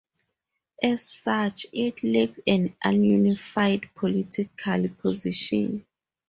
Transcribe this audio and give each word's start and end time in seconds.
As 0.81 1.07
such, 1.07 1.67
it 1.71 2.03
lacked 2.03 2.39
a 2.47 2.91
unified 2.91 3.87
political 3.93 4.89
position. 4.97 5.85